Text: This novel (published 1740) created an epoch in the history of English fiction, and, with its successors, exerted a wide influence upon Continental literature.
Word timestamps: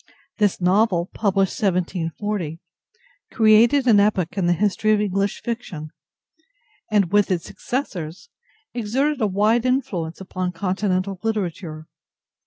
This 0.39 0.59
novel 0.59 1.11
(published 1.13 1.61
1740) 1.61 2.59
created 3.31 3.85
an 3.85 3.99
epoch 3.99 4.35
in 4.35 4.47
the 4.47 4.53
history 4.53 4.93
of 4.93 4.99
English 4.99 5.43
fiction, 5.43 5.91
and, 6.89 7.11
with 7.11 7.29
its 7.29 7.45
successors, 7.45 8.27
exerted 8.73 9.21
a 9.21 9.27
wide 9.27 9.63
influence 9.63 10.19
upon 10.19 10.53
Continental 10.53 11.19
literature. 11.21 11.85